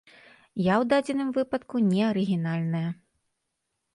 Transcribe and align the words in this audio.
Я 0.67 0.75
ў 0.75 0.83
дадзеным 0.93 1.29
выпадку 1.37 1.75
не 1.91 2.01
арыгінальная. 2.11 2.83